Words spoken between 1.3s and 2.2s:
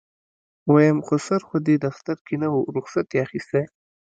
خو دې دفتر